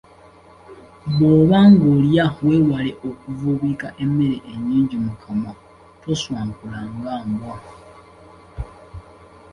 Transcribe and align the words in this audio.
Bw’oba 1.15 1.59
ng’olya 1.71 2.25
weewale 2.45 2.91
okuvuubiika 3.09 3.87
emmere 4.03 4.37
ennyingi 4.53 4.95
mu 5.05 5.13
kamwa, 5.23 5.51
tonswankula 6.01 6.79
nga 6.95 7.13
mbwa. 7.29 7.57